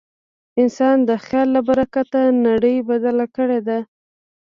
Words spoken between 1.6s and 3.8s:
برکته نړۍ بدله کړې ده.